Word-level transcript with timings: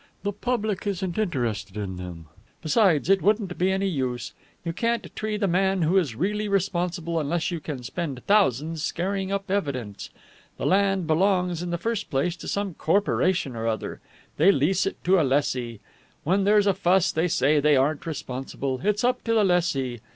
The 0.23 0.31
public 0.31 0.87
isn't 0.87 1.19
interested 1.19 1.77
in 1.77 1.97
them. 1.97 2.25
Besides, 2.63 3.07
it 3.07 3.21
wouldn't 3.21 3.55
be 3.59 3.71
any 3.71 3.85
use. 3.87 4.33
You 4.65 4.73
can't 4.73 5.15
tree 5.15 5.37
the 5.37 5.47
man 5.47 5.83
who 5.83 5.95
is 5.99 6.15
really 6.15 6.47
responsible, 6.47 7.19
unless 7.19 7.51
you 7.51 7.59
can 7.59 7.83
spend 7.83 8.25
thousands 8.25 8.81
scaring 8.81 9.31
up 9.31 9.51
evidence. 9.51 10.09
The 10.57 10.65
land 10.65 11.05
belongs 11.05 11.61
in 11.61 11.69
the 11.69 11.77
first 11.77 12.09
place 12.09 12.35
to 12.37 12.47
some 12.47 12.73
corporation 12.73 13.55
or 13.55 13.67
other. 13.67 13.99
They 14.37 14.51
lease 14.51 14.87
it 14.87 14.97
to 15.03 15.21
a 15.21 15.21
lessee. 15.23 15.81
When 16.23 16.45
there's 16.45 16.65
a 16.65 16.73
fuss, 16.73 17.11
they 17.11 17.27
say 17.27 17.59
they 17.59 17.75
aren't 17.77 18.07
responsible, 18.07 18.81
it's 18.83 19.03
up 19.03 19.23
to 19.25 19.35
the 19.35 19.43
lessee. 19.43 20.01